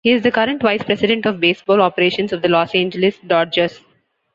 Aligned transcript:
He 0.03 0.13
is 0.13 0.23
the 0.23 0.31
current 0.31 0.63
Vice 0.63 0.81
President 0.83 1.27
of 1.27 1.39
Baseball 1.39 1.79
Operations 1.79 2.33
of 2.33 2.41
the 2.41 2.47
Los 2.49 2.73
Angeles 2.73 3.19
Dodgers. 3.19 3.81